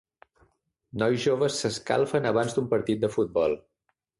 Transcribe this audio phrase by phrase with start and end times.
[1.01, 3.59] Nois joves s'escalfen abans d'un partit de futbol.